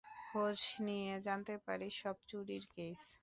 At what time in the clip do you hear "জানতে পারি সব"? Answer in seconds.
1.27-2.15